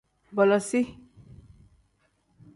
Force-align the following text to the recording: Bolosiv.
Bolosiv. 0.35 0.87